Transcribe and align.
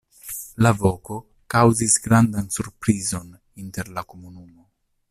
La 0.65 0.71
voko 0.77 1.17
kaŭzis 1.55 1.99
grandan 2.07 2.51
surprizon 2.59 3.31
inter 3.67 3.95
la 3.99 4.11
komunumo. 4.15 4.69